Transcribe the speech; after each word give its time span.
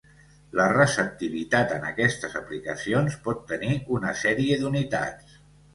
La 0.59 0.63
receptivitat 0.71 1.75
en 1.77 1.85
aquestes 1.91 2.35
aplicacions 2.41 3.19
pot 3.29 3.47
tenir 3.53 3.73
una 4.01 4.19
sèrie 4.27 4.63
d'unitats. 4.65 5.43